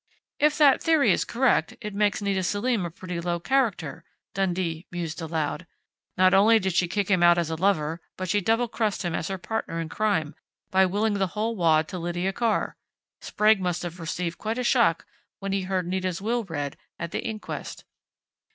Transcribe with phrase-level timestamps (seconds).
[0.39, 5.21] "If that theory is correct, it makes Nita Selim a pretty low character," Dundee mused
[5.21, 5.67] aloud.
[6.17, 9.13] "Not only did she kick him out as a lover, but she double crossed him
[9.13, 10.33] as her partner in crime,
[10.71, 12.75] by willing the whole wad to Lydia Carr.
[13.21, 15.05] Sprague must have received quite a shock
[15.37, 17.85] when he heard Nita's will read at the inquest."